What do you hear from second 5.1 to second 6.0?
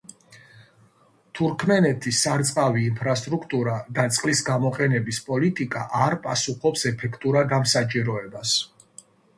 პოლიტიკა